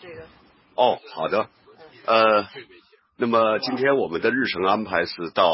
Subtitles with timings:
[0.00, 0.22] 这个。
[0.74, 1.48] 哦，好的。
[2.06, 2.46] 呃，
[3.16, 5.52] 那么今天我们的日程安排是到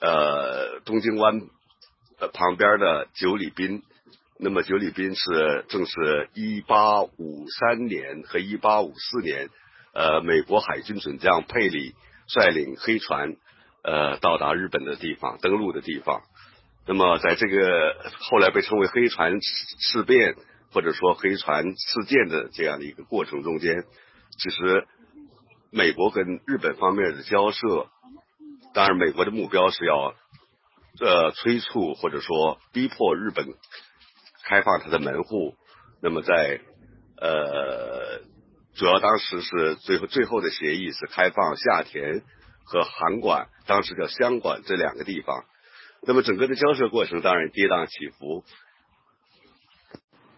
[0.00, 1.40] 呃东京湾
[2.32, 3.82] 旁边的九里滨。
[4.38, 9.48] 那么九里滨是正是一八五三年和一八五四年，
[9.94, 11.94] 呃，美国海军准将佩里
[12.26, 13.36] 率领黑船
[13.84, 16.22] 呃到达日本的地方，登陆的地方。
[16.86, 20.34] 那么在这个后来被称为黑船事变
[20.72, 23.84] 或者说黑船事件的这样的一个过程中间，
[24.38, 24.86] 其实
[25.70, 27.88] 美国跟日本方面的交涉，
[28.74, 30.14] 当然美国的目标是要
[31.00, 33.46] 呃催促或者说逼迫日本。
[34.44, 35.54] 开放它的门户，
[36.02, 36.60] 那么在
[37.16, 38.22] 呃，
[38.74, 42.22] 主要当时是最后最后的协议是开放下田
[42.64, 45.44] 和函馆，当时叫香馆这两个地方。
[46.04, 48.44] 那么整个的交涉过程当然跌宕起伏，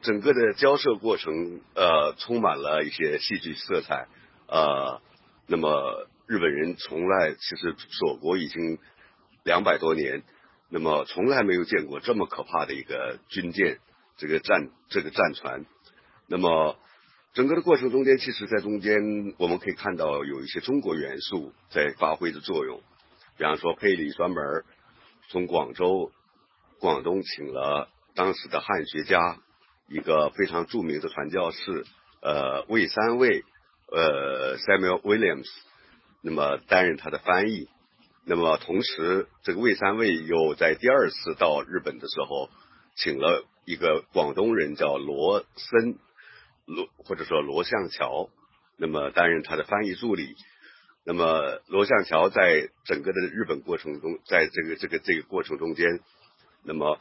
[0.04, 4.06] 整个的交涉过程呃充满了一些戏剧色彩
[4.46, 5.00] 呃，
[5.48, 8.79] 那么日本人从来其实锁国已经
[9.42, 10.23] 两百多年，
[10.70, 13.79] 那么从来没有见过这么可怕的一个军舰。
[14.16, 15.66] 这个战这个战船，
[16.29, 16.79] 那么
[17.32, 22.80] 整个的过程中间，其实在中间我们可以看到有一些中国元素在发挥着作用。
[23.36, 24.64] 比方说，佩里专门
[25.30, 26.12] 从广州、
[26.79, 29.40] 广东请了当时的汉学家，
[29.88, 31.85] 一个非常著名的传教士，
[32.21, 33.45] 呃，魏三卫，
[33.91, 35.49] 呃，Samuel Williams，
[36.23, 37.68] 那么担任他的翻译。
[38.24, 42.51] 那么同时，这个魏三卫又在第二次到日本的时候，
[42.96, 43.45] 请了。
[43.66, 45.96] 一个广东人叫罗森，
[46.66, 48.29] 罗或者说罗向桥，
[48.76, 50.37] 那么担任他的翻译助理。
[51.02, 56.01] 那么罗向桥在整个的日本过程中，在这个这个这个过程中间，
[56.63, 57.01] 那么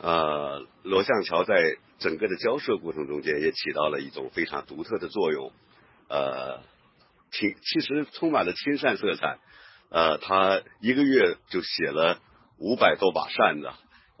[0.00, 5.52] 呃罗向桥在整个的交涉过程中间也起到了一种非常独特的作用。
[6.08, 6.60] 呃，
[7.30, 9.38] 其其实充满了亲善色彩。
[9.90, 12.20] 呃，他一个月就写了
[12.58, 13.70] 五百多把扇子。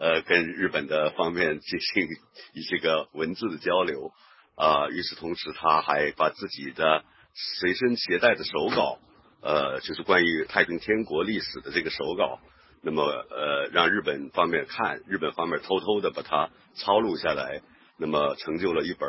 [0.00, 2.06] 呃，跟日本的方面进行
[2.54, 4.12] 一些个文字的交流
[4.54, 4.86] 啊。
[4.90, 9.00] 与此同时，他还把自己的随身携带的手稿，
[9.42, 12.38] 呃，就是关于太平天国历史的这个手稿，
[12.82, 17.60] 那么呃，让日本方面看，日本方面偷偷的把它抄录下来，
[17.98, 19.08] 那么成就了一本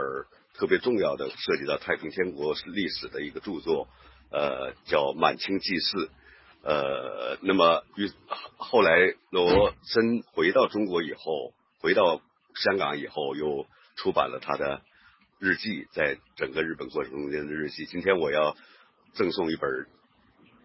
[0.54, 3.88] 特别重要的涉及到太平天国历史的一个著作，
[4.32, 5.98] 呃，叫《满清记事》。
[6.62, 8.12] 呃，那么与
[8.58, 12.22] 后来罗森回到中国以后，回到
[12.56, 13.66] 香港以后，又
[13.96, 14.82] 出版了他的
[15.40, 17.86] 日记，在整个日本过程中间的日记。
[17.86, 18.58] 今天我要
[19.14, 19.70] 赠送一本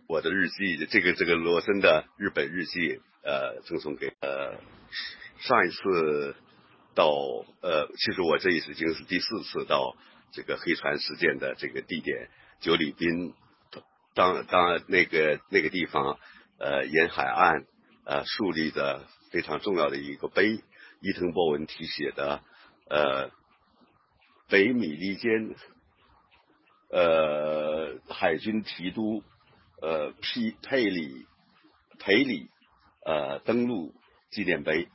[0.06, 4.59] 我的日记，这个这个罗森的日本日记，呃，赠送给呃
[5.38, 6.37] 上一次
[6.94, 7.09] 到
[7.62, 9.97] 呃，其实我这一次已经是第四次到
[10.32, 12.28] 这个黑船事件的这个地点
[12.60, 13.34] 九里滨。
[14.16, 16.20] 当当那个那个地方，
[16.60, 17.64] 呃，沿海岸，
[18.04, 20.62] 呃，树立的非常重要的一个碑，
[21.00, 22.41] 伊藤博文题写的，
[22.88, 23.32] 呃，
[24.48, 25.56] 北米利坚，
[26.91, 29.25] 呃，海军提督，
[29.81, 31.27] 呃，佩佩里
[31.99, 32.49] 佩里，
[33.05, 33.93] 呃，登陆
[34.31, 34.89] 纪念碑，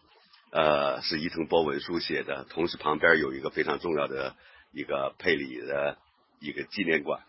[0.52, 4.36] 呃，是伊藤博文书写的，同时旁边有一个非常重要的
[4.72, 5.98] 一个佩里的
[6.40, 7.22] 一个纪念馆，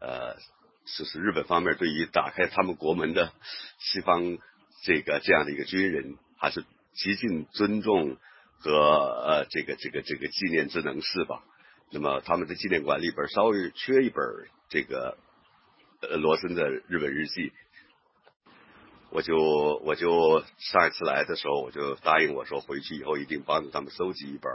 [0.00, 0.36] 呃。
[0.84, 3.32] 是是日本方面对于打开他们国门的
[3.78, 4.36] 西方
[4.82, 8.16] 这个这样的一个军人，还是极尽尊重
[8.58, 11.44] 和呃这个这个这个纪念之能事吧。
[11.92, 14.24] 那么他们的纪念馆里边稍微缺一本
[14.70, 15.16] 这个
[16.02, 17.52] 呃罗森的日本日记，
[19.10, 19.36] 我就
[19.84, 24.52] 我就上一次来的时候我就答应我说回去以后一定帮助他们搜集一本。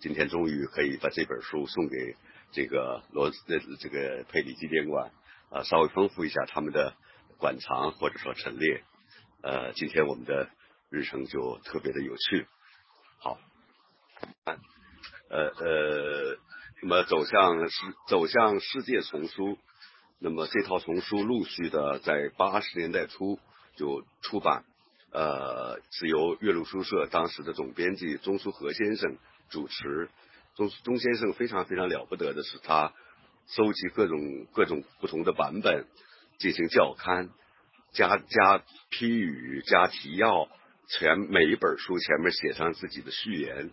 [0.00, 2.16] 今天终于可以把这本书送给
[2.52, 5.10] 这个罗这这个佩里纪念馆。
[5.50, 6.96] 啊，稍微丰富一下他们的
[7.38, 8.82] 馆藏或者说陈列，
[9.40, 10.48] 呃，今天我们的
[10.90, 12.46] 日程就特别的有趣。
[13.18, 13.38] 好，
[15.28, 16.38] 呃呃，
[16.82, 19.56] 那么走向世走向世界丛书，
[20.24, 23.38] 那么这套丛书陆续的在八十年代初
[23.76, 24.64] 就出版，
[25.12, 29.18] 呃，是由岳麓书社当时的总编辑钟书和先生
[29.50, 30.08] 主持。
[30.56, 32.94] 钟钟先生非常非常了不得的是他。
[33.48, 35.84] 收集各种各种不同的版本，
[36.38, 37.28] 进行校勘，
[37.92, 40.48] 加加批语，加提要，
[40.88, 43.70] 前每一本书前面写上自己的序言，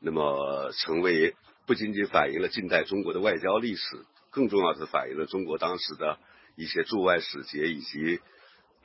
[0.00, 1.36] 那么成为
[1.66, 6.18] 不仅仅反映了近代中国的外交历史，更重要的反映了中国当时的
[6.56, 8.20] 一些驻外使节以及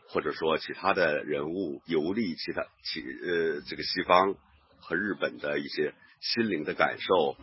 [0.08, 4.36] 或者说其他的人物游历其他其呃这个西方
[4.80, 7.36] 和日本的一些心灵的感受。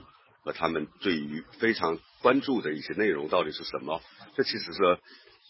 [0.47, 4.00] 和他们对于非常关注的一些内容到底是什么？
[4.37, 4.79] 这其实是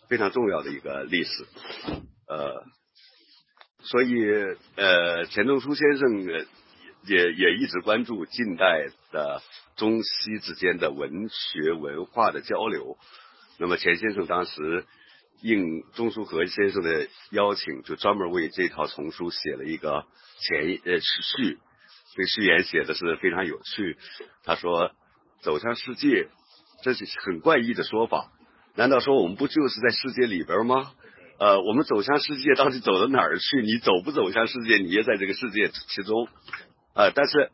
[0.08, 1.44] 非常重要的一个历史。
[2.26, 2.64] 呃，
[3.82, 4.14] 所以
[4.76, 6.23] 呃，钱钟书先生
[7.05, 9.43] 也也一直关注近代的
[9.76, 12.96] 中西之间的文学文化的交流。
[13.58, 14.84] 那么钱先生当时
[15.43, 20.06] 应钟书和先生的邀请，就专门为这套丛书写了一个
[20.40, 21.58] 前呃序，
[22.14, 23.96] 这序言写的是非常有趣。
[24.44, 24.93] 他说
[25.43, 26.29] ：“走向世界，
[26.82, 28.32] 这是很怪异的说法。
[28.75, 30.93] 难道说我们不就是在世界里边吗？
[31.38, 33.61] 呃，我们走向世界到底走到哪儿去？
[33.61, 36.29] 你走不走向世界，你也在这个世界其中。
[36.94, 37.50] 呃，但是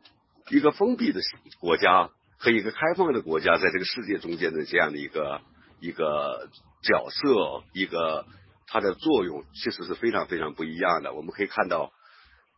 [0.52, 1.20] 一个封闭的
[1.58, 5.40] 国家和一个开放的国家在这个世界中间的这样的一个。”
[5.84, 6.48] 一个
[6.84, 8.24] 角色，一个
[8.68, 11.12] 它的作用，其实是非常非常不一样的。
[11.12, 11.92] 我们可以看到，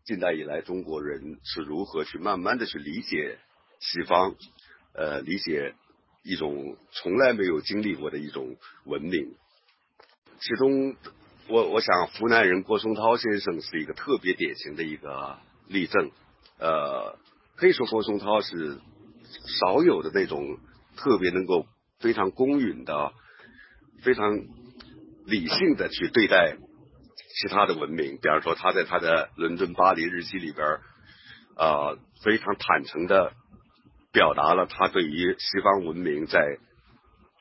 [0.04, 3.38] 近代以来中国人是如何去慢慢的去理解
[3.80, 4.34] 西方，
[4.92, 5.74] 呃，理解
[6.22, 9.34] 一种从来没有经历过的一种文明。
[10.38, 10.94] 其中，
[11.48, 16.10] 我我想湖南人郭松涛先生是一个特别典型的一个例证。
[16.58, 17.18] 呃，
[17.56, 18.78] 可以说郭松涛是
[19.60, 20.58] 少有的那种
[20.96, 21.66] 特别能够。
[22.00, 23.12] 非常公允的，
[24.02, 24.36] 非常
[25.24, 26.58] 理性的去对待
[27.40, 28.18] 其他的文明。
[28.20, 30.66] 比方说，他在他的《伦敦巴黎日记》里边，
[31.56, 33.32] 呃，非常坦诚的
[34.12, 36.58] 表达了他对于西方文明在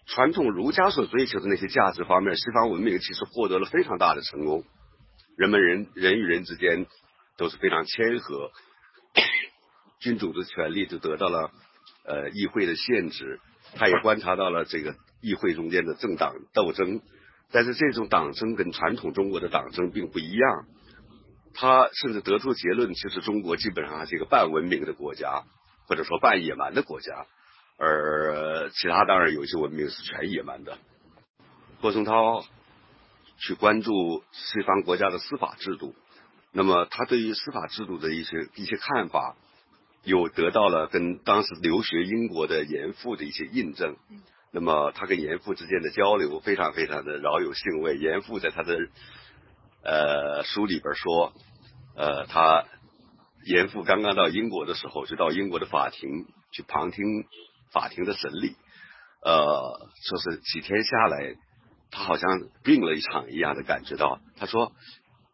[0.05, 4.63] 传统儒家所追求的那些价值方面，西方文明其实获得了非常大的成功。
[5.35, 6.85] 人们人人与人之间
[7.37, 8.51] 都是非常谦和，
[10.03, 11.49] 君主的权利就得到了
[12.05, 13.39] 呃议会的限制。
[13.75, 17.01] 他也观察到了这个议会中间的政党斗争，
[17.51, 20.65] 但是这种党争跟传统中国的党争并不一样。
[21.55, 25.43] 他甚至得出结论，其实中国基本上还是一个半文明的国家，
[25.87, 27.25] 或者说半野蛮的国家，
[27.77, 30.77] 而其他当然有一些文明是全野蛮的。
[31.79, 32.43] 郭松涛
[33.37, 35.95] 去关注西方国家的司法制度，
[36.51, 39.35] 那么他对于司法制度的一些一些看法。
[40.03, 43.95] 又得到了跟当时留学英国的严复的一些印证，
[44.51, 47.95] 那么他跟严复之间的交流非常非常的饶有兴味。
[47.97, 48.77] 严复在他的
[49.83, 51.31] 呃书里边说，
[51.95, 52.65] 呃，他
[53.45, 57.05] 严复刚刚到英国的时候，就到英国的法庭去旁听
[57.71, 58.57] 法庭的审理，
[59.23, 61.35] 呃，说是几天下来，
[61.91, 62.29] 他好像
[62.61, 64.19] 病了一场一样的感觉到。
[64.35, 64.73] 他说，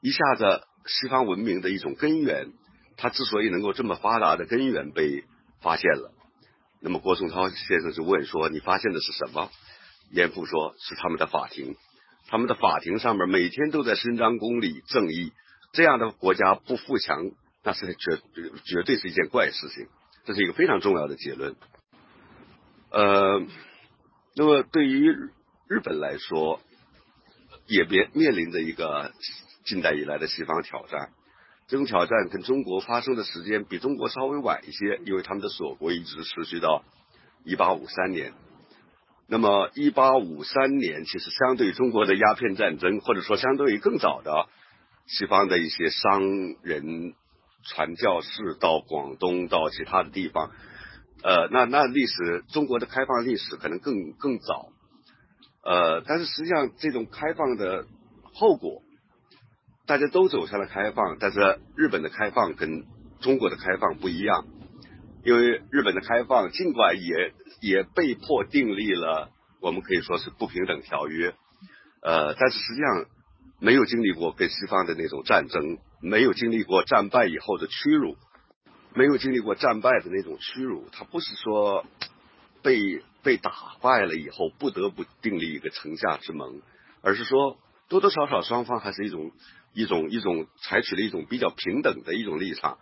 [0.02, 2.54] 一下子西方文明的一种根源。
[3.02, 5.24] 他之所以能够这么发达的根源被
[5.62, 6.12] 发现了，
[6.82, 9.50] 那么郭松涛先生就问说：“你发现的是什么？”
[10.12, 11.78] 严复说：“是他们的法庭，
[12.28, 15.32] 他们的法庭上面每天都在伸张公理正义。
[15.72, 17.32] 这样的国家不富强，
[17.64, 18.22] 那是绝
[18.66, 19.88] 绝对是一件怪事情。
[20.26, 21.56] 这是一个非常重要的结论。
[22.92, 23.46] 呃，
[24.36, 25.10] 那么对于
[25.70, 26.60] 日本来说，
[27.66, 29.14] 也别面临着一个
[29.64, 31.12] 近代以来的西方挑战。”
[31.70, 36.84] 这种挑战跟中国发生的时间比中国稍微晚一些，因为他们的锁国一直持续到
[37.46, 38.34] 一八五三年。
[39.28, 44.48] 那么一八五三年其实相对于中国的鸦片战争，或者说相对于更早的
[45.06, 46.22] 西方的一些商
[46.64, 47.14] 人
[47.64, 50.50] 传教士到广东到其他的地方，
[51.22, 54.70] 呃，那那历史中国的开放历史可能更更早。
[55.64, 57.86] 呃，但是实际上这种开放的
[58.34, 58.82] 后果。
[59.90, 61.40] 大家都走向了开放，但是
[61.76, 62.84] 日本的开放跟
[63.22, 64.46] 中国的开放不一样，
[65.26, 71.34] 因为日本的开放尽管也也被迫订立了，我们可以说是不平等条约，
[72.04, 73.06] 呃，但是实际上
[73.60, 78.16] 没有经历过跟西方的那种战争，没有经历过战败以后的屈辱，
[78.94, 81.84] 没有经历过战败的那种屈辱，他不是说
[82.62, 86.62] 被被打败了以后不得不订立一个城下之盟，
[87.02, 89.32] 而是说多多少少双方还是一种。
[89.74, 92.78] 一种一种采取了一种比较平等的一种立场，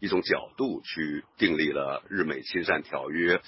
[0.00, 3.40] 一种角度去订立了日美亲善条约，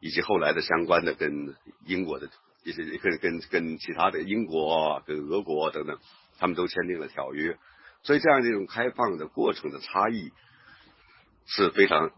[0.00, 1.54] 以及后来的相关的跟
[1.86, 2.28] 英国的
[2.64, 5.98] 一些跟跟跟其他的英国跟俄国等等，
[6.38, 7.56] 他们都签订了条约。
[8.02, 10.30] 所以这样的一种开放的过程的差异
[11.46, 12.10] 是非常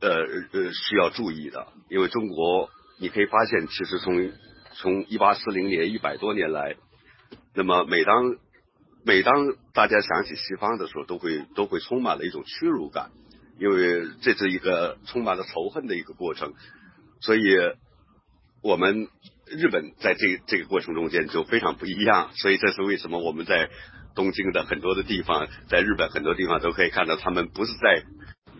[0.00, 0.08] 呃
[0.52, 1.68] 呃需要注意的。
[1.88, 4.32] 因为中国你可以发现，其实从
[4.74, 6.76] 从一八四零年一百多年来，
[7.54, 8.36] 那么每当
[9.04, 9.34] 每当
[9.74, 13.10] 大家想起西方的时候，都会都会充满了一种屈辱感，
[13.58, 16.52] 因为这是一个充满了仇恨的一个过程。
[17.20, 17.40] 所以，
[18.62, 19.08] 我们
[19.46, 22.30] 日本在这这个过程中间就非常不一样。
[22.34, 23.70] 所以，这是为什么我们在
[24.14, 28.04] 东京的很多的地方，在日本很多地方都可以看到，他们不是在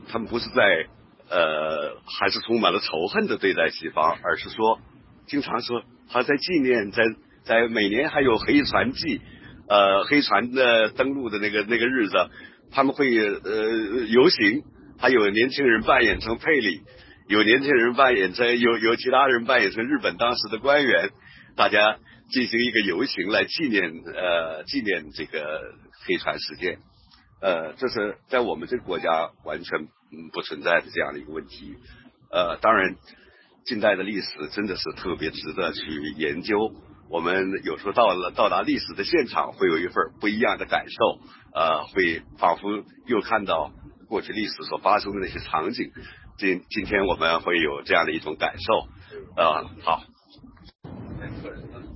[0.08, 0.86] 他们不是在
[1.30, 4.80] 呃还是充满了仇恨的对待西方，而是说
[5.26, 7.04] 经常说他在纪念，在
[7.44, 9.20] 在每年还有黑船祭，
[9.72, 12.14] 呃黑船的登陆的那个那个日子，
[12.70, 14.62] 他们会呃游行，
[14.98, 16.82] 还有年轻人扮演成佩里，
[17.26, 21.08] 有年轻人扮演成有有其他人扮演成日本当时的官员，
[21.56, 21.96] 大家
[22.28, 25.60] 进行一个游行来纪念呃纪念这个
[26.06, 26.78] 黑船事件。
[27.40, 29.88] 呃，这是在我们这个国家完全
[30.32, 31.74] 不存在的这样的一个问题。
[32.30, 32.94] 呃，当然，
[33.64, 35.80] 近代的历史真的是特别值得去
[36.18, 36.56] 研究。
[37.10, 41.20] 我们有时候到了到达历史的现场，会有一份不一样的感受。
[41.54, 43.70] 呃，会仿佛又看到
[44.08, 45.90] 过去历史所发生的那些场景。
[46.38, 48.86] 今今天我们会有这样的一种感受。
[49.40, 50.02] 啊，好。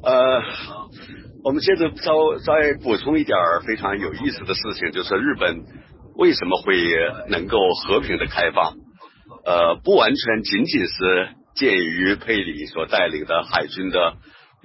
[0.02, 0.42] 呃。
[1.44, 2.10] 我们接着再
[2.44, 5.62] 再补充一点非常有意思的事情，就是日本
[6.16, 6.74] 为什么会
[7.28, 8.74] 能够和平的开放？
[9.44, 14.14] 呃，不完全仅仅是鉴于佩里所带领的海军的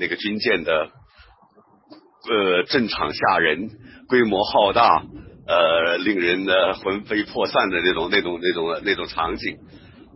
[0.02, 0.90] 那个军舰的
[2.28, 3.70] 呃阵场吓人、
[4.10, 5.04] 规模浩大、
[5.48, 9.56] 呃令人呢魂飞魄散的那种那种那种那种场景，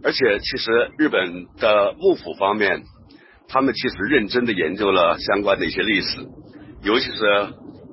[0.04, 2.84] 而且其实日本的幕府方面，
[3.48, 6.25] 他们其实认真的研究了相关的一些历史。
[6.84, 7.22] 尤其是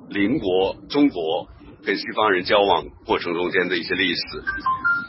[0.09, 1.47] 邻国中国
[1.85, 4.21] 跟西方人交往过程中间的一些历史，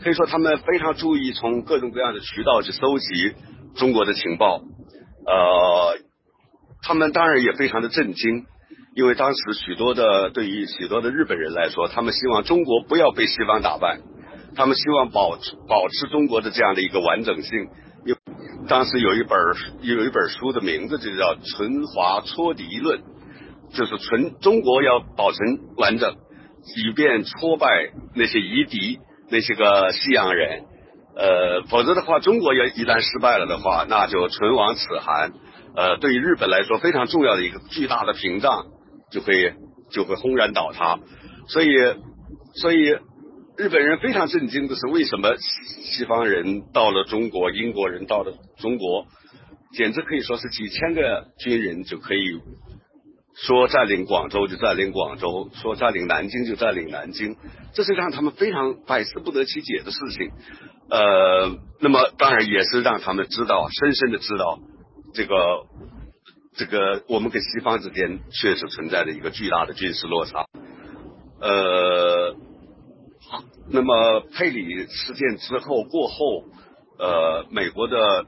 [0.03, 3.35] 可以说他们非常注意从各种各样的渠道去搜集
[3.77, 4.63] 中国的情报。
[5.27, 5.99] 呃，
[6.87, 8.45] 他们当然也非常的震惊，
[8.95, 13.99] 因为当时许多的对于许多的日本人来说，他们希望中国不要被西方打败，
[14.55, 15.39] 他们希望保
[15.69, 17.69] 保持中国的这样的一个完整性。
[18.05, 18.15] 有
[18.69, 19.39] 当时有一本
[19.81, 22.99] 有一本书的名字就叫《存华戳敌论》。
[23.73, 26.15] 就是存中国要保存完整，
[26.77, 27.67] 以便挫败
[28.15, 29.01] 那些夷狄
[29.31, 30.63] 那些个西洋人，
[31.17, 35.33] 呃，否则的话，中国要一旦失败了的话，那就唇亡齿寒。
[35.77, 38.67] 呃，对于日本来说，非常重要的一个巨大的屏障
[39.11, 39.55] 就会
[39.91, 40.99] 就会轰然倒塌。
[41.49, 41.69] 所以，
[42.55, 42.81] 所以
[43.57, 49.07] 日本人非常震惊的是，为什么西方人到了中国，英国人到了中国，
[49.73, 52.41] 简直可以说是几千个军人就可以。
[53.37, 57.35] 说占领广州就占领广州，说占领南京就占领南京，
[57.73, 60.31] 这是让他们非常百思不得其解的事情。
[60.89, 61.51] 呃，
[61.81, 64.61] 那么当然也是让他们知道，深深的知道
[65.15, 65.35] 这个
[66.57, 70.45] 这个我们跟西方之间确实存在着一个巨大的军事落差。
[71.41, 72.37] 呃，
[73.71, 76.45] 那么佩里事件之后过后，
[76.99, 78.27] 呃，美国的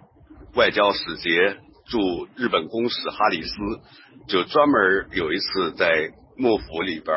[0.54, 1.56] 外交使节
[1.88, 3.54] 驻日本公使哈里斯。
[4.28, 7.16] 就专门有一次在幕府里边，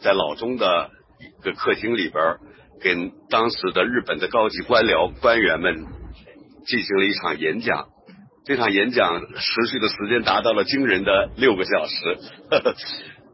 [0.00, 2.36] 在老中的一个客厅里边，
[2.78, 5.86] 跟当时的日本的高级官僚官员们
[6.66, 7.88] 进行了一场演讲。
[8.44, 12.18] 这场演讲持续的时间达到了惊人的六个小时。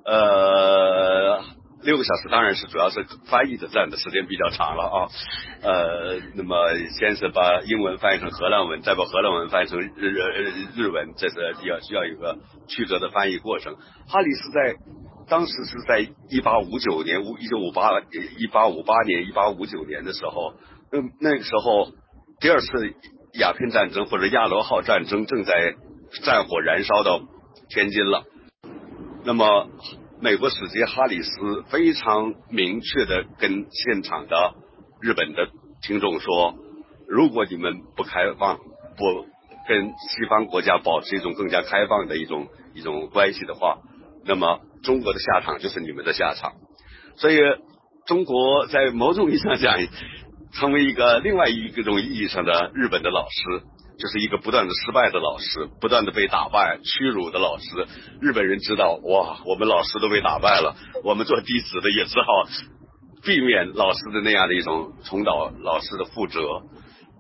[0.05, 1.43] 呃。
[1.81, 4.99] 六个小时当然是主要是翻译的占的时间比较长了啊，
[5.63, 6.57] 呃，那么
[6.99, 10.11] 先是把英文翻译成荷兰文，再把荷兰文翻译成日日
[10.75, 12.37] 日文，这是要需要一个
[12.67, 13.77] 曲折的翻译过程。
[14.09, 14.75] 哈里是在
[15.29, 20.55] 当时是在一八五九年五一九五八一八五八年一八五九年的时候，
[20.91, 21.93] 那那个时候
[22.41, 22.67] 第二次
[23.35, 25.75] 鸦片战争或者亚罗号战争正在
[26.25, 27.21] 战火燃烧到
[27.69, 28.25] 天津了，
[29.25, 29.69] 那么。
[30.21, 34.55] 美国使节哈里斯非常明确的跟现场的
[35.01, 35.47] 日本的
[35.81, 36.57] 听众说
[37.07, 39.27] ：“如果你们不开放，不
[39.69, 43.79] 跟西方国家保持一种更加开放的一种一种关系的话，
[44.25, 46.55] 那么中国的下场就是你们的下场。”
[47.15, 47.39] 所以，
[48.05, 49.79] 中国在某种意义上讲，
[50.53, 53.63] 成为一个另外一个种意义上的日本的老师。
[53.99, 57.65] 就是一个不断的失败的老师，不断的被打败、屈辱的老师。
[58.21, 62.27] 日本人知道，哇，我们老师都被打败了，我们做弟子的也只好
[63.25, 66.41] 避免老师的那样的一种重蹈老师的覆辙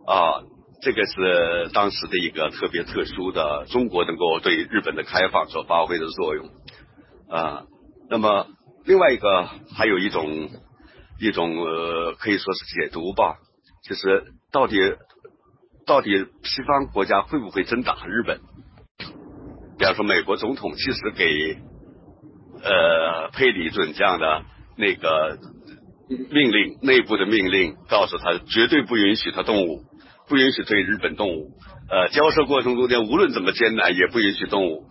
[0.06, 0.38] 啊。
[0.80, 6.46] 这个是当时的一个特别特殊的中国能够对日本的开放所发挥的作用
[7.28, 7.64] 啊。
[8.08, 8.46] 那么
[8.84, 10.48] 另外一个还有一种
[11.18, 13.36] 一种呃，可以说是解读吧，
[13.88, 14.76] 就是到底。
[15.86, 16.10] 到底
[16.42, 18.40] 西方国家会不会真打日本？
[19.78, 21.56] 比方说，美国总统其实给
[22.62, 24.42] 呃佩里准将的
[24.76, 25.38] 那个
[26.08, 29.80] 命令，内部的命令，告诉他绝对不允许他动武，
[30.28, 31.52] 不允许对日本动武。
[31.88, 34.84] 呃，交涉过程中间无论怎么艰难，也不允许动武。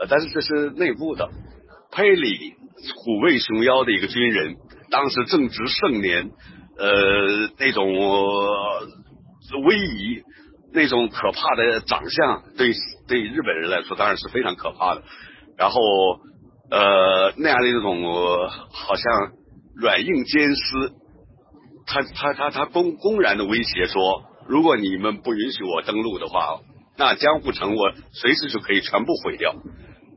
[0.00, 1.28] 呃，但是这是内部的。
[1.92, 2.54] 佩里
[2.96, 4.56] 虎背熊腰的一个军人，
[4.90, 6.30] 当时正值盛年，
[6.78, 7.86] 呃，那种。
[9.64, 10.20] 威仪，
[10.74, 12.70] 那种可怕的长相，对
[13.08, 15.02] 对日本人来说当然是非常可怕的。
[15.56, 15.80] 然后
[16.70, 18.04] 呃那样的一种
[18.70, 19.32] 好像
[19.74, 20.92] 软硬兼施，
[21.86, 26.60] 他他他他公公然的威胁说，如果你们不允许我登陆的话，
[26.98, 29.54] 那江户城我随时就可以全部毁掉。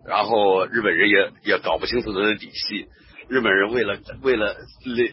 [0.06, 2.88] 然后日本人也也搞不清楚他的底细。
[3.32, 4.56] 日本人为了为了了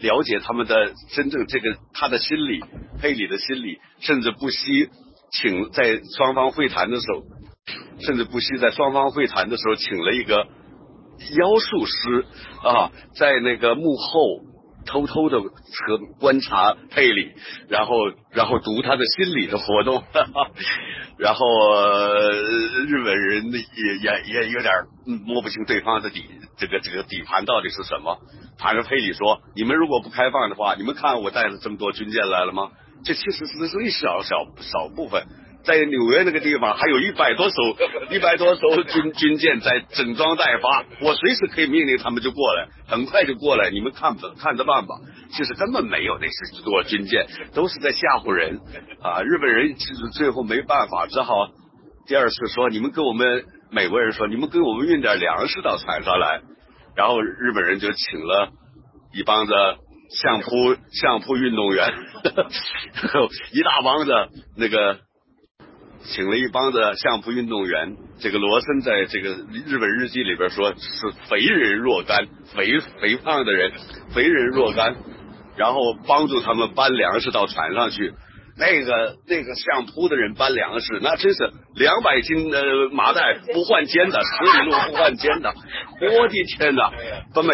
[0.01, 2.61] 了解他们的真正这个他的心理，
[3.01, 4.89] 佩里的心理，甚至不惜
[5.31, 7.23] 请在双方会谈的时候，
[8.01, 12.25] 甚至不惜在双方会谈的时候请了一个妖术师
[12.61, 14.19] 啊，在那个幕后
[14.85, 15.47] 偷偷的和
[16.19, 17.31] 观察佩里，
[17.69, 17.95] 然后
[18.33, 20.03] 然后读他的心理的活动，
[21.17, 21.45] 然后
[22.85, 23.59] 日本人也
[24.01, 24.73] 也也有点
[25.25, 26.25] 摸不清对方的底。
[26.59, 28.17] 这个这个底盘到底是什么？
[28.59, 32.69] 反正佩里说，你们如果不开放的话，你们看我带了这么多军舰来了吗？
[33.05, 35.25] 这其实只是一小小少部分，
[35.63, 37.55] 在纽约那个地方还有一百多艘
[38.11, 44.95] 一百多艘军军舰在整装待发，我随时可以命令他们就过来，很快就过来，你们看看着办吧。
[45.31, 48.59] 其实根本没有那些多军舰，都是在吓唬人
[49.01, 49.21] 啊！
[49.21, 51.47] 日本人其实最后没办法，只好
[52.05, 53.45] 第二次说，你们给我们。
[53.71, 56.41] 美国人说：“你们给我们运点粮食到船上来。”
[56.95, 58.51] 然后日本人就请了
[59.13, 59.53] 一帮子
[60.09, 61.87] 相扑相扑运动员，
[63.53, 64.11] 一大帮子
[64.57, 64.99] 那个
[66.01, 67.95] 请了一帮子相扑运动员。
[68.19, 69.29] 这个罗森在这个
[69.65, 73.71] 日本日记里边说是肥人若干，肥肥胖的人，
[74.13, 74.95] 肥人若干，
[75.55, 78.13] 然后帮助他们搬粮食到船上去。
[78.59, 82.61] 那个那个相扑的人搬粮食，那真是两百斤的
[82.91, 85.53] 麻袋不换肩的，十里路不换肩的，
[86.01, 86.91] 我的天哪！
[87.33, 87.53] 把美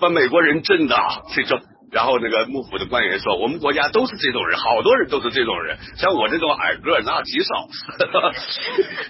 [0.00, 0.96] 把美国人震的
[1.34, 1.60] 这种。
[1.92, 7.68] 然后那个幕府的官员说，我们国家都是这种人，好多人都是这种人，像我这种矮个那极少。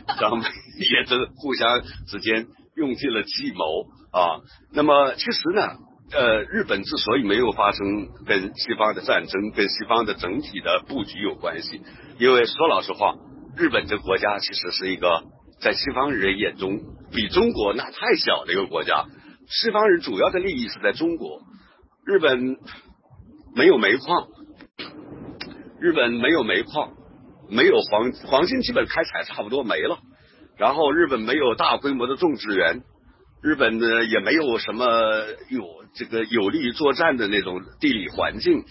[0.19, 0.41] 咱们
[0.79, 3.85] 也是互相之间用尽了计谋
[4.19, 4.41] 啊。
[4.73, 5.69] 那么其实呢？
[6.13, 11.81] 呃，日本之所以没有发生跟西方的战争，跟西方的整体的布局有关系，
[12.19, 13.15] 因为说老实话，
[13.57, 15.23] 日本这国家其实是一个
[15.61, 16.81] 在西方人眼中
[17.13, 19.05] 比中国那太小的一个国家。
[19.47, 21.43] 西方人主要的利益是在中国，
[22.05, 22.57] 日本
[23.55, 24.27] 没有煤矿，
[25.81, 26.91] 日本没有煤矿，
[27.49, 29.99] 没有黄黄金，基本开采差不多没了。
[30.59, 32.83] 然后日本没有大规模的种植园，
[33.43, 34.87] 日本呢也没有什么
[35.49, 35.81] 有。
[35.93, 38.63] 这个有利于作战的那种地理环境，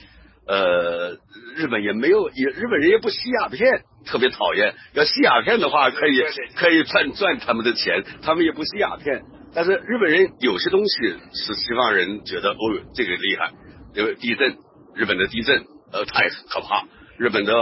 [0.47, 1.17] 呃，
[1.58, 3.60] 日本也没有，也日本人也不吸鸦片，
[4.05, 4.73] 特别讨厌。
[4.93, 6.23] 要吸鸦片的话，可以
[6.55, 9.21] 可以赚赚他们的钱，他们也不吸鸦片。
[9.53, 12.55] 但是日本人有些东西是西方人觉得哦，
[12.95, 13.51] 这个厉害，
[13.93, 14.55] 因为地震，
[14.95, 16.86] 日本的地震呃太可怕，
[17.17, 17.53] 日本的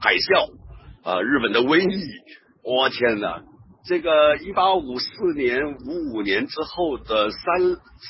[0.00, 0.48] 海啸
[1.02, 2.04] 啊，日本的瘟疫，
[2.62, 3.42] 我天哪！
[3.86, 7.40] 这个一八五四年、五五年之后的三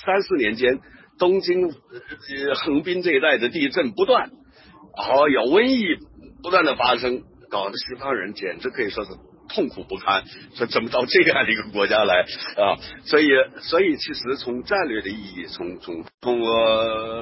[0.05, 0.81] 三四年间，
[1.19, 4.31] 东京、呃横滨这一带的地震不断，
[4.97, 5.97] 哦，有瘟疫
[6.43, 9.11] 不断的发生，搞得西方人简直可以说是
[9.49, 10.25] 痛苦不堪。
[10.55, 12.25] 说怎么到这样的一个国家来
[12.57, 12.75] 啊？
[13.05, 13.29] 所以，
[13.61, 16.41] 所以其实从战略的意义，从从从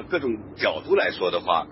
[0.09, 1.67] 各种角度来说的话，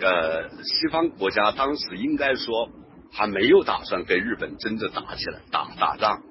[0.00, 2.68] 呃，西方国家当时应该说。
[3.12, 6.22] 还没有打算跟日本真的打起来打打仗，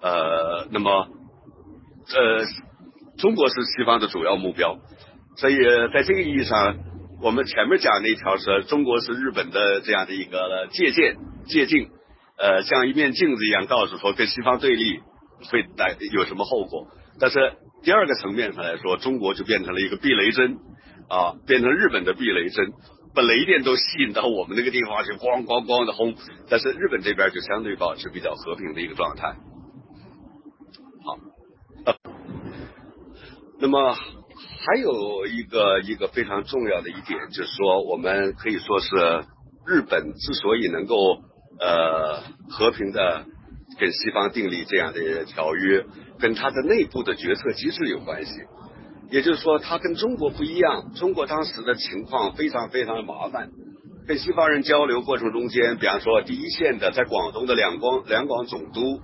[0.00, 1.08] 呃，那么
[2.08, 2.44] 呃，
[3.18, 4.78] 中国是西方的主要目标，
[5.36, 5.56] 所以
[5.92, 6.76] 在这个意义上，
[7.22, 11.90] 我们前面讲那条是中国是日本的这样的一个借鉴借镜，
[12.38, 15.00] 呃，像一面镜子一样告诉说跟西方对立
[15.50, 16.88] 会带有什么后果。
[17.20, 17.52] 但是
[17.84, 20.56] 第二个层面上来说，中国就变成了一个避雷针
[21.08, 22.72] 啊，变成日本的避雷针。
[23.14, 26.14] 把雷电都吸引到我们那个地方去，咣咣咣的轰。
[26.48, 29.36] 但是日本这边就相对保持比较和平的一个状态。
[31.04, 31.18] 好，
[33.60, 39.24] 那么还有一个一个非常重要的一点，就是说，我们可以说是
[39.66, 40.96] 日本之所以能够
[41.60, 43.26] 呃和平的
[43.78, 45.84] 跟西方订立这样的条约，
[46.18, 48.32] 跟它的内部的决策机制有关系。
[49.14, 50.90] 也就是说，他跟中国不一样。
[50.96, 53.48] 中国当时的情况非常非常的麻烦，
[54.08, 58.98] 跟西方人交流过程中间，比方说第一线的在广东的两广两广总督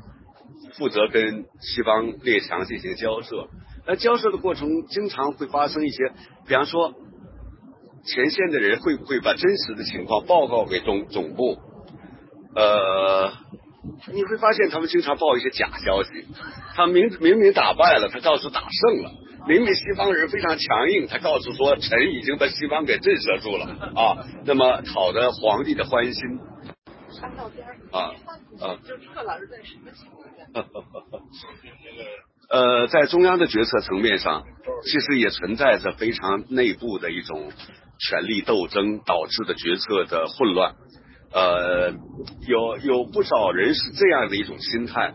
[0.76, 3.46] 负责跟西方列强进行交涉，
[3.86, 6.08] 那交涉的过程经常会发生一些，
[6.44, 6.92] 比方说
[8.04, 11.56] 前线的人会不会把真实的情况报告给总总部？
[12.56, 13.30] 呃，
[14.12, 16.26] 你会发现他们经常报一些假消息，
[16.74, 19.12] 他明明明打败了，他告诉打胜了。
[19.48, 26.22] 明明西方人非常强硬，他告诉说臣已经把西方给震慑住了啊， 那么讨得皇帝的欢心。
[27.20, 28.14] 翻到边儿啊
[28.60, 29.02] 啊，就在
[29.64, 30.46] 什么情况下？
[32.50, 34.44] 呃，在中央的决策层面上，
[34.84, 37.50] 其实也存在着非常内部的一种
[37.98, 40.74] 权力斗争导致的决策的混乱。
[41.32, 41.92] 呃，
[42.46, 45.14] 有有不少人是这样的一种心态，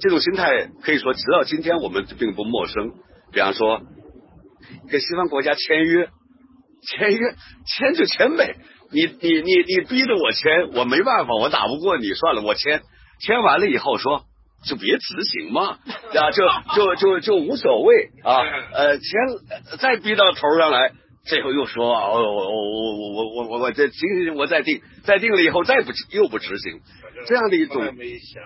[0.00, 2.92] 这种心态可以说直到今天我们并不陌生。
[3.32, 3.80] 比方说，
[4.90, 6.08] 跟西方国家签约，
[6.82, 7.34] 签约
[7.66, 8.56] 签就签呗，
[8.92, 12.82] 你你你你逼着我签，我没办法，我打不过你，算了，我签。
[13.20, 14.22] 签完了以后说
[14.64, 15.78] 就别执行嘛，
[16.14, 18.38] 啊，就就就就无所谓啊，
[18.72, 20.92] 呃，签再逼到头上来。
[21.24, 26.80] 最后又说哦，我我我我我我我这行行行，我再定，再定了以后再不又不执行，
[27.26, 28.42] 这样的一种没想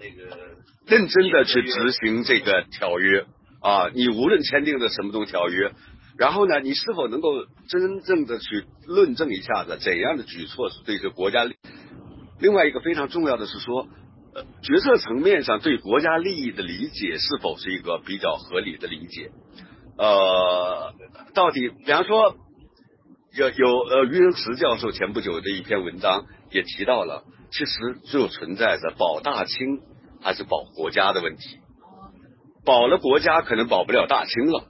[0.00, 0.34] 那个
[0.86, 3.26] 认真的去执行这个条约
[3.60, 5.72] 啊，你无论签订的什么东条约，
[6.16, 7.30] 然后呢，你是否能够
[7.68, 11.56] 真正的去论证一下子怎样的举措是对这国家利？
[12.40, 13.88] 另外一个非常重要的是说，
[14.34, 19.30] 呃，决策层面上对国家利益的理解是否是一个比较合理的理解？
[19.96, 20.94] 呃，
[21.34, 22.36] 到底，比方说，
[23.36, 29.80] 有有呃，于仁慈教授前不久的一篇文章也提到了，其实就存在着保大清
[30.22, 31.58] 还是保国家的问题。
[32.68, 34.64] 保了国家，可能保不了大清了。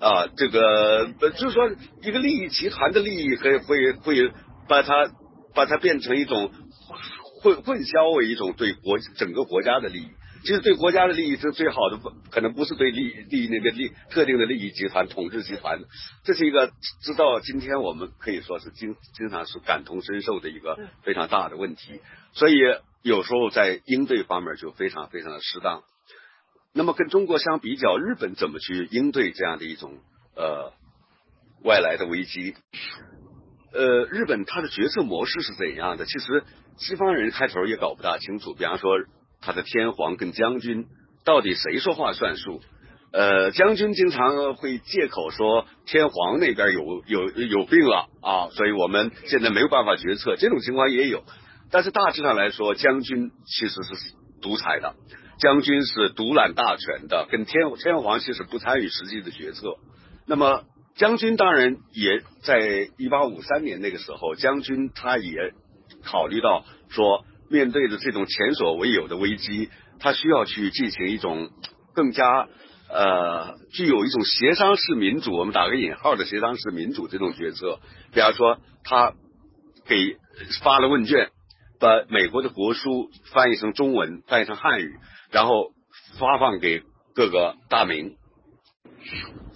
[0.00, 1.70] 啊，这个就是说，
[2.02, 4.32] 一个利益集团的利益，会会会
[4.68, 5.08] 把它
[5.54, 6.50] 把它变成一种
[7.40, 10.08] 混混淆为一种对国整个国家的利益。
[10.42, 11.98] 其实对国家的利益是最好的，
[12.32, 15.78] 可能不是对利利益那个利特定的利益集团、统治集团，
[16.24, 22.00] 这是一个直到今天我们可以说是经经常是感同身受的一个非常大的问题。
[22.32, 22.56] 所以
[23.02, 25.82] 有时候在应对方面就非常非常的适当。
[26.74, 29.92] 那么跟中国相比较，日本怎么去应对这样的一种
[30.36, 30.72] 呃
[31.62, 32.54] 外来的危机？
[33.72, 36.04] 呃，日本它的决策模式是怎样的？
[36.04, 36.44] 其实
[36.76, 38.52] 西方人开头也搞不大清楚。
[38.52, 38.90] 比方说。
[39.46, 40.86] 他的天皇跟将军
[41.22, 42.62] 到底谁说话算数？
[43.12, 50.36] 呃，将军经常会借口说天皇那边有有有病了啊，所以我们现在没有办法决策。
[50.36, 51.24] 这种情况也有，
[51.70, 54.94] 但是大致上来说，将军其实是独裁的，
[55.38, 59.76] 将军是独揽大权的，跟天天皇其实不参与实际的决策。
[60.26, 60.64] 那么
[60.96, 65.52] 将军当然也在一八五三年那个时候，将军他也
[66.04, 67.24] 考虑到说。
[67.50, 69.68] 面对着这种前所未有的危机，
[70.00, 71.50] 他需要去进行一种
[71.94, 72.48] 更加
[72.88, 77.80] 呃具有一种协商式民主，我们打个引号的协商式民主这种决策。
[78.12, 79.12] 比方说，他
[79.86, 80.16] 给
[80.62, 81.28] 发了问卷，
[81.84, 84.96] 把美国的国书翻译成中文，翻译成汉语，
[85.30, 85.74] 然后
[86.18, 86.82] 发放给
[87.14, 88.16] 各个大明，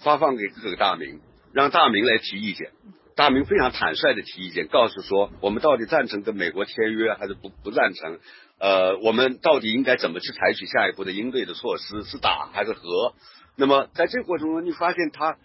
[0.04, 1.22] 发放给各个大明，
[1.54, 2.72] 让大明来提意见。
[3.16, 8.18] 大明非常坦率的提意见，告诉说我们到底赞成跟美国签约还是不不赞成？
[8.58, 12.04] 呃，我们到底应该怎么去采取下一步的应对的措施？
[12.04, 13.14] 是打还是和？
[13.56, 15.38] 那么在这个过程中，你发现他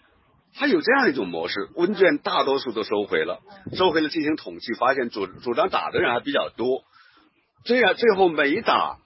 [0.56, 3.40] 他有这样一种模式，问卷大多数都收回了，
[3.72, 6.82] 收回了进行统计，发现主主张打的人还比较多。
[7.64, 8.98] 这样最后没打，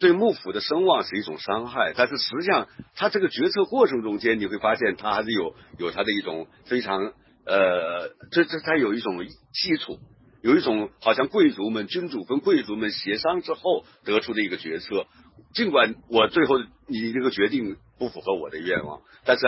[0.00, 1.92] 对幕府的声望是一种伤害。
[1.96, 7.12] 但是实际上，他这个决策过程中间，你会发现他还是有有他的一种非常。
[7.50, 9.98] 呃，这这他有一种基础，
[10.42, 15.06] 有一种好像贵族们、君主跟贵族们协商之后得出的一个决策。
[15.54, 19.46] 尽管我最后你这个决定不符合我的愿望，但是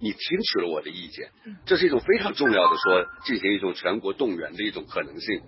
[0.00, 1.28] 你听取了我的意见，
[1.66, 5.42] 这是一种非常重要的说进行一种全国动员的一种可能性。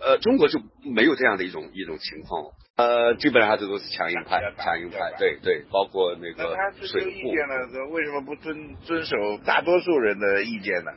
[0.00, 2.52] 呃，中国就没有这样的一种一种情况。
[2.76, 7.08] 呃，基本上这都是强硬派，强硬派，对对，包括那个水户。
[7.10, 7.88] 意见呢？
[7.90, 10.92] 为什么不遵遵守大多数人的意见呢？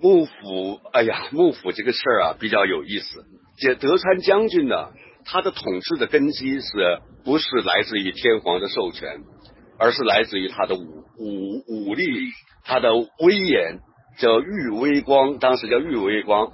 [0.00, 3.24] 幕府，哎呀，幕府这个事儿啊，比较有意思。
[3.58, 4.92] 这德川将军呢，
[5.24, 9.22] 他的统治的根基是不是来自于天皇的授权，
[9.78, 12.04] 而是来自于他的武武武力，
[12.64, 13.78] 他的威严，
[14.18, 16.52] 叫玉威光，当时叫玉威光。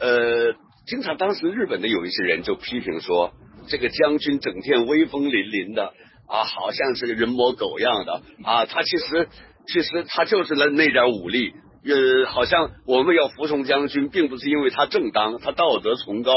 [0.00, 0.54] 呃，
[0.86, 3.32] 经常当时日本的有一些人就批评说，
[3.66, 5.92] 这个将军整天威风凛凛的
[6.28, 9.28] 啊，好像是个人模狗样的啊，他其实
[9.66, 11.52] 其实他就是那那点武力。
[11.84, 16.32] 呃，好像我们要服从将军，并不是因为他正当，他道德崇高，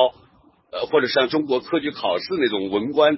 [0.72, 3.18] 呃，或者像中国科举考试那种文官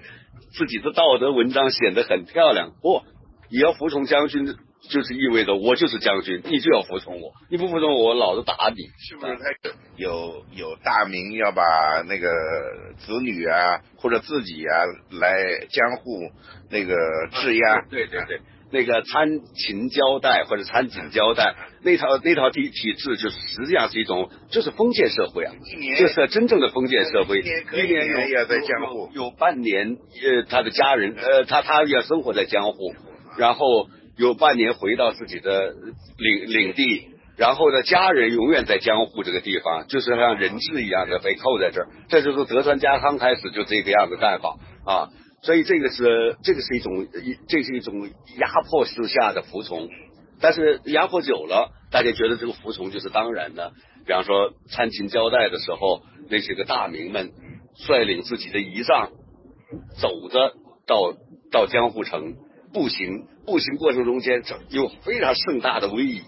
[0.57, 2.71] 自己的道德文章显得很漂亮。
[2.81, 3.03] 不，
[3.51, 4.45] 你要服从将军，
[4.89, 8.77] 就是意味着我就是将军，你就要服从我，你不服从我，我老子打你。
[8.97, 9.43] 是不是他
[9.95, 11.63] 有有大名要把
[12.07, 12.29] 那个
[12.97, 14.73] 子女啊或者自己啊
[15.11, 16.31] 来江户
[16.71, 16.95] 那个
[17.31, 17.85] 质押？
[17.89, 18.41] 对对对。
[18.73, 25.53] 那个参勤交代或者参警交代那套那套体体制，就是实际上是一种就是封建社会啊，
[25.99, 32.95] 就是真正的封建社会，一年可以一年有一年要在江户有有半年，呃，他的家人，呃，他他要生活在江户，
[33.38, 35.73] 然后有半年回到自己的
[36.17, 45.09] 领领地，然后呢，家人永远在江户这个地方，就是像人质一样的被扣在这儿，这就是德川家康开始就这个样子干法啊，
[45.43, 47.08] 所以这个是这个是一种
[47.47, 49.89] 这是一种压迫之下的服从，
[50.39, 53.73] 但是压迫久了，大家觉得这个服从就是当然的。
[54.06, 57.32] 比方说参勤交代的时候，那些个大名们
[57.75, 59.12] 率领自己的仪仗，
[60.01, 60.56] 走着
[60.88, 61.13] 到
[61.51, 62.36] 到江户城
[62.73, 66.21] 步行，步行过程中间有非常盛大的威仪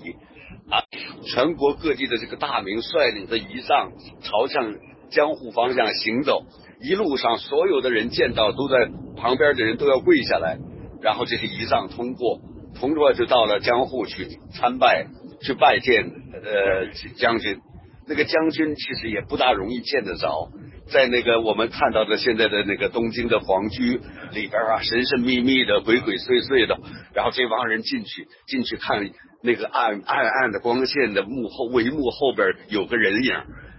[0.70, 0.84] 啊，
[1.26, 4.74] 全国各地的这个大名率领着仪仗朝向
[5.10, 6.44] 江户方向行走，
[6.82, 10.58] 一路上所有的人见到都在旁边的人都要跪下来，
[11.02, 12.40] 然后这些仪仗通过，
[12.80, 15.08] 通过就到了江户去参拜，
[15.42, 16.88] 去拜见呃
[17.18, 17.60] 将军。
[18.08, 20.50] 那个将军其实也不大容易见得着，
[20.92, 24.00] 在那个我们看到的现在的那个东京的皇居
[24.32, 26.78] 里边啊，神神秘秘的、鬼鬼祟祟的，
[27.16, 29.10] 然后这帮人进去进去看
[29.42, 33.34] 那个暗暗暗的光线的幕后帷幕后边有个人影，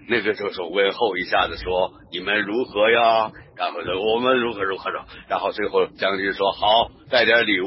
[0.09, 3.33] 那个就是问候一下子说你们如何呀？
[3.57, 7.67] 然后说我们如何如何着，然后最后将军说好带点礼物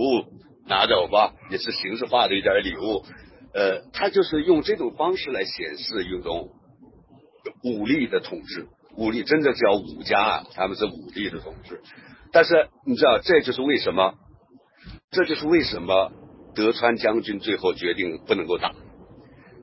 [0.68, 3.04] 拿走吧，也是形式化的一点礼物。
[3.54, 6.50] 呃，他就是用这种方式来显示一种
[7.64, 11.82] 武力的统治，武力真的叫武家啊，他们是武力的统治。
[12.32, 14.14] 但是你知道，这就是为什么，
[15.10, 16.12] 这就是为什么
[16.54, 18.72] 德川将军最后决定不能够打，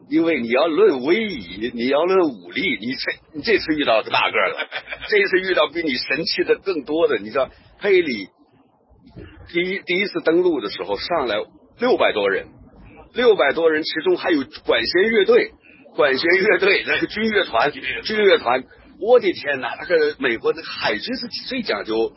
[0.08, 4.68] 因为你要论威仪，你要论武力，你这你这次遇到个大个的，
[5.08, 7.18] 这一次遇到比你神气的更多的。
[7.18, 8.28] 你知道，佩里
[9.48, 11.36] 第一第一次登陆的时候上来
[11.80, 12.48] 六百多人。
[13.14, 15.52] 六百多人，其中还有管弦乐队，
[15.94, 18.62] 管弦乐队那个军乐团，军乐团，
[19.00, 19.74] 我的天哪！
[19.80, 22.12] 那个美国的海军是最讲究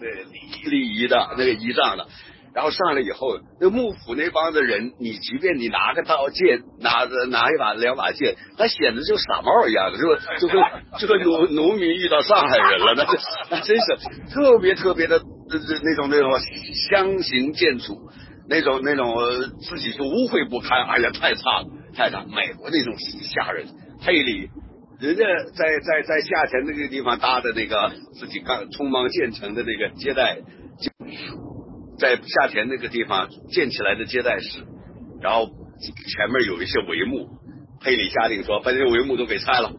[0.66, 2.06] 礼仪的那个仪仗的。
[2.54, 10.20] 然后上来以后，那幕府那帮的人，你即便你拿个刀剑，拿着拿一把两把剑，那显得就傻帽一样的，是吧？
[10.40, 10.62] 就跟
[11.00, 13.18] 就跟农农民遇到上海人了， 那这
[13.52, 16.32] 那真是特别特别的那那种那种
[16.90, 17.98] 相形见绌。
[18.52, 19.16] 那种那种
[19.62, 22.26] 自己就污秽不堪，哎呀，太差了，太差！
[22.26, 23.68] 美国那种吓人，
[24.02, 24.50] 佩里，
[25.00, 30.40] 人家在在在下田那个地方搭的那个自己刚匆忙建成的那个接待，
[32.00, 34.64] 在下田那个地方建起来的接待室，
[35.22, 37.28] 然后前面有一些帷幕，
[37.82, 39.72] 佩里下令说把这些帷幕都给拆了。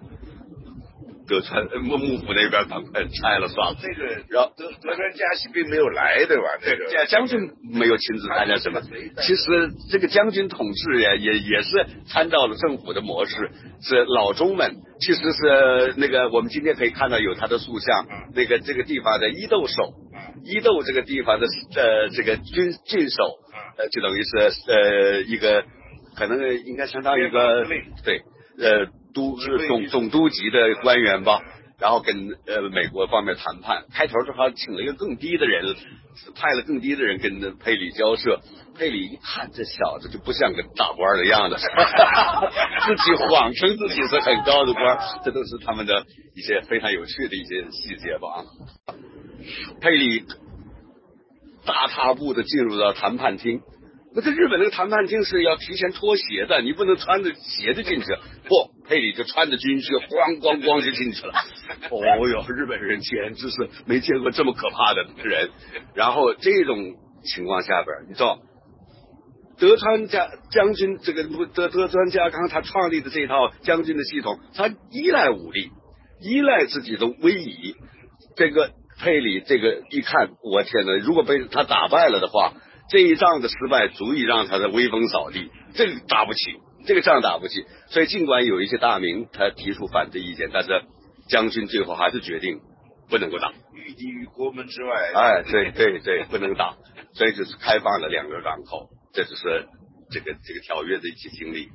[1.27, 3.77] 德川幕幕府那边赶快拆了算了。
[3.81, 6.43] 这个，然后德德川家喜并没有来，对吧？
[6.61, 7.39] 这个将军
[7.73, 8.81] 没有亲自参加什么。
[9.23, 13.49] 其实这个将军统治也，也也是参照了政府的模式，
[13.81, 19.93] 是老中们，其实是那个我们今天可以看到有他的塑像，那个这个地方的伊豆守，
[20.45, 23.39] 伊豆这个地方的呃这个军郡守，
[23.79, 25.65] 呃就等于是呃一个
[26.17, 27.65] 可能应该相当于一个
[28.05, 28.23] 对
[28.59, 28.87] 呃。
[29.13, 31.43] 都是总总督级的官员吧，
[31.81, 32.15] 然后跟
[32.47, 35.75] 呃美国方面谈判，开头正好请了一个更低的人，
[36.37, 38.39] 派了更低的人跟佩里交涉。
[38.79, 41.57] 佩里一看这小子就不像个大官的样子，
[42.87, 46.05] 自己谎称自己是很高的官，这都是他们的
[46.37, 48.45] 一些非常有趣的一些细节吧。
[49.81, 50.25] 佩里
[51.67, 53.61] 大踏步的进入到谈判厅。
[54.13, 58.07] 那在日本那个谈判厅是要提前脱鞋的，你不能穿着鞋子进去。
[58.49, 61.33] 不，佩里就穿着军靴，咣咣咣就进去了。
[61.93, 65.51] 哦哟，日本人简直是没见过这么可怕的人。
[65.95, 68.41] 然后这种情况下边，你知道，
[69.61, 71.23] 德川家将军这个
[71.55, 75.71] 德德川家康他创立的这套将军的系统，他依赖武力，
[76.21, 77.77] 依赖自己的威仪。
[78.35, 78.73] 这个
[79.03, 80.97] 佩里这个一看，我天哪！
[80.99, 82.53] 如果被他打败了的话。
[82.93, 86.41] 这一仗的失败足以让他的威风扫地，这个打不起，
[86.89, 87.65] 这个仗打不起。
[87.87, 90.83] 所以尽管有一些大名他提出反对意见，但是
[91.29, 92.59] 将军最后还是决定
[93.09, 93.53] 不能够打。
[93.75, 94.91] 御敌于国门之外。
[95.15, 96.75] 哎，对对对，不能打，
[97.15, 99.69] 所以就是开放了两个港口，这就是
[100.11, 101.69] 这个这个条约的一些经历。